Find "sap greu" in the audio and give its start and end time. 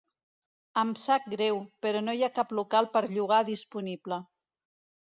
1.01-1.61